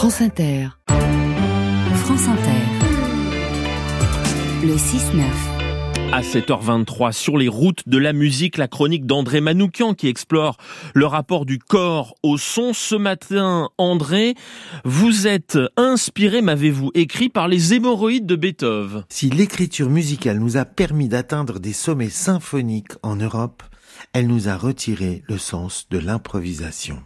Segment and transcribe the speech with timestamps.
[0.00, 0.68] France Inter.
[0.88, 2.62] France Inter.
[4.62, 5.24] Le 6-9.
[6.10, 10.56] À 7h23, sur les routes de la musique, la chronique d'André Manoukian qui explore
[10.94, 12.72] le rapport du corps au son.
[12.72, 14.36] Ce matin, André,
[14.86, 19.04] vous êtes inspiré, m'avez-vous écrit, par les hémorroïdes de Beethoven.
[19.10, 23.62] Si l'écriture musicale nous a permis d'atteindre des sommets symphoniques en Europe,
[24.14, 27.02] elle nous a retiré le sens de l'improvisation.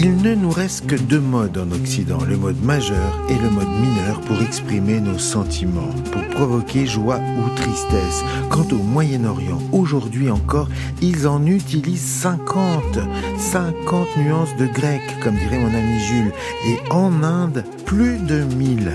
[0.00, 3.68] Il ne nous reste que deux modes en Occident, le mode majeur et le mode
[3.80, 8.22] mineur pour exprimer nos sentiments, pour provoquer joie ou tristesse.
[8.48, 10.68] Quant au Moyen-Orient, aujourd'hui encore,
[11.02, 13.00] ils en utilisent 50,
[13.38, 16.32] 50 nuances de grec, comme dirait mon ami Jules,
[16.68, 18.92] et en Inde, plus de 1000.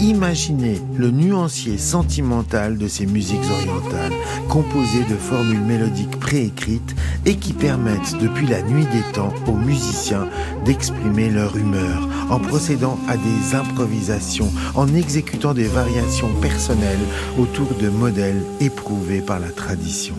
[0.00, 4.12] Imaginez le nuancier sentimental de ces musiques orientales,
[4.48, 6.94] composées de formules mélodiques préécrites
[7.26, 10.28] et qui permettent depuis la nuit des temps aux musiciens
[10.64, 16.98] d'exprimer leur humeur en procédant à des improvisations, en exécutant des variations personnelles
[17.36, 20.14] autour de modèles éprouvés par la tradition.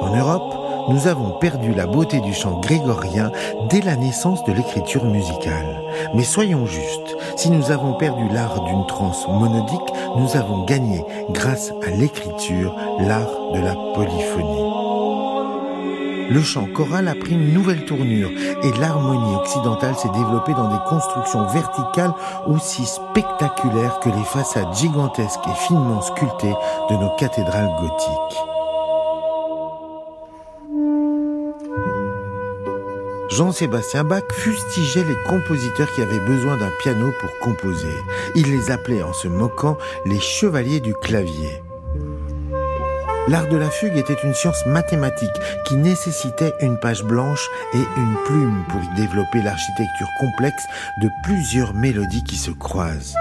[0.00, 0.57] En Europe,
[0.88, 3.30] nous avons perdu la beauté du chant grégorien
[3.68, 5.82] dès la naissance de l'écriture musicale.
[6.14, 11.72] Mais soyons justes, si nous avons perdu l'art d'une trance monodique, nous avons gagné, grâce
[11.86, 14.78] à l'écriture, l'art de la polyphonie.
[16.30, 18.30] Le chant choral a pris une nouvelle tournure
[18.62, 22.12] et l'harmonie occidentale s'est développée dans des constructions verticales
[22.46, 26.54] aussi spectaculaires que les façades gigantesques et finement sculptées
[26.90, 28.57] de nos cathédrales gothiques.
[33.30, 37.94] Jean-Sébastien Bach fustigeait les compositeurs qui avaient besoin d'un piano pour composer.
[38.34, 39.76] Il les appelait en se moquant
[40.06, 41.62] les chevaliers du clavier.
[43.28, 45.28] L'art de la fugue était une science mathématique
[45.66, 50.64] qui nécessitait une page blanche et une plume pour y développer l'architecture complexe
[51.02, 53.14] de plusieurs mélodies qui se croisent.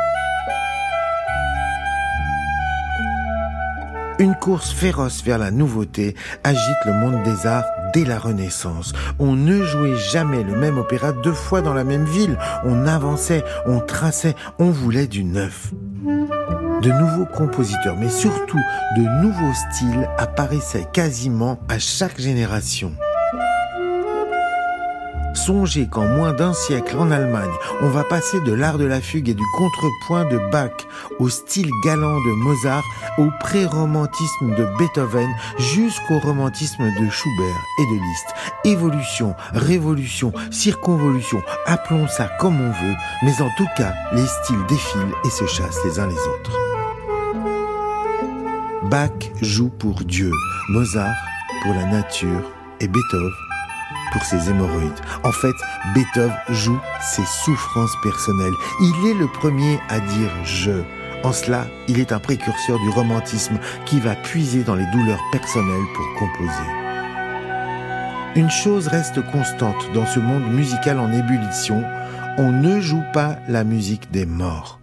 [4.19, 8.93] Une course féroce vers la nouveauté agite le monde des arts dès la Renaissance.
[9.19, 12.37] On ne jouait jamais le même opéra deux fois dans la même ville.
[12.65, 15.71] On avançait, on traçait, on voulait du neuf.
[16.81, 18.61] De nouveaux compositeurs, mais surtout
[18.97, 22.93] de nouveaux styles apparaissaient quasiment à chaque génération.
[25.47, 29.29] Songez qu'en moins d'un siècle en Allemagne, on va passer de l'art de la fugue
[29.29, 30.73] et du contrepoint de Bach
[31.19, 32.83] au style galant de Mozart,
[33.17, 38.27] au pré-romantisme de Beethoven, jusqu'au romantisme de Schubert et de Liszt.
[38.65, 45.15] Évolution, révolution, circonvolution, appelons ça comme on veut, mais en tout cas, les styles défilent
[45.23, 46.57] et se chassent les uns les autres.
[48.91, 50.33] Bach joue pour Dieu,
[50.67, 51.15] Mozart
[51.63, 53.46] pour la nature et Beethoven
[54.11, 55.01] pour ses hémorroïdes.
[55.23, 55.55] En fait,
[55.93, 58.53] Beethoven joue ses souffrances personnelles.
[58.81, 60.83] Il est le premier à dire je.
[61.23, 65.87] En cela, il est un précurseur du romantisme qui va puiser dans les douleurs personnelles
[65.95, 66.87] pour composer.
[68.35, 71.83] Une chose reste constante dans ce monde musical en ébullition,
[72.37, 74.79] on ne joue pas la musique des morts.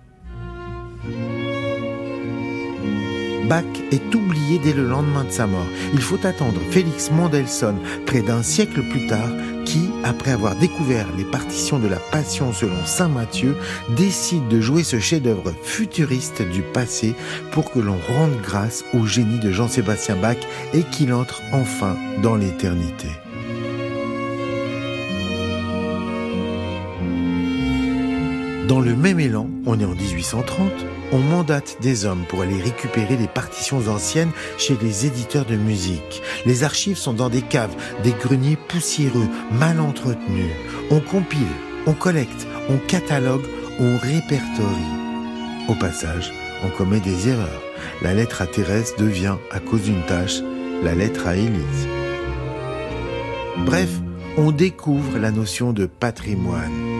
[3.48, 5.66] Bach est oublié dès le lendemain de sa mort.
[5.92, 9.30] Il faut attendre Félix Mendelssohn, près d'un siècle plus tard,
[9.64, 13.56] qui, après avoir découvert les partitions de la Passion selon Saint Matthieu,
[13.96, 17.14] décide de jouer ce chef-d'œuvre futuriste du passé
[17.52, 20.38] pour que l'on rende grâce au génie de Jean-Sébastien Bach
[20.72, 23.08] et qu'il entre enfin dans l'éternité.
[28.68, 30.72] Dans le même élan, on est en 1830,
[31.12, 36.22] on mandate des hommes pour aller récupérer les partitions anciennes chez les éditeurs de musique.
[36.46, 40.50] Les archives sont dans des caves, des greniers poussiéreux, mal entretenus.
[40.90, 41.40] On compile,
[41.86, 43.44] on collecte, on catalogue,
[43.80, 44.94] on répertorie.
[45.68, 46.32] Au passage,
[46.64, 47.62] on commet des erreurs.
[48.00, 50.40] La lettre à Thérèse devient, à cause d'une tâche,
[50.82, 51.86] la lettre à Élise.
[53.66, 53.90] Bref,
[54.38, 56.93] on découvre la notion de patrimoine.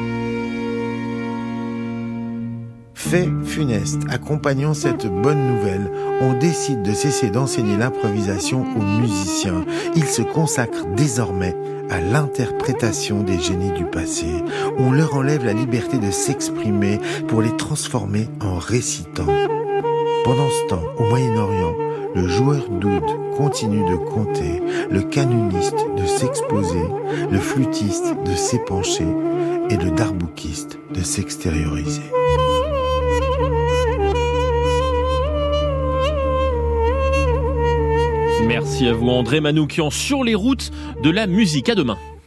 [3.07, 5.91] Fait funeste accompagnant cette bonne nouvelle,
[6.23, 9.67] on décide de cesser d'enseigner l'improvisation aux musiciens.
[9.95, 11.55] Ils se consacrent désormais
[11.91, 14.27] à l'interprétation des génies du passé.
[14.79, 16.99] On leur enlève la liberté de s'exprimer
[17.29, 19.27] pour les transformer en récitants.
[20.25, 21.75] Pendant ce temps, au Moyen-Orient,
[22.15, 23.05] le joueur d'oud
[23.37, 26.85] continue de compter, le canoniste de s'exposer,
[27.31, 29.07] le flûtiste de s'épancher,
[29.71, 32.03] et le darboukiste de s'extérioriser.
[38.55, 40.71] Merci à vous André Manoukian sur les routes
[41.03, 41.69] de la musique.
[41.69, 41.99] À demain.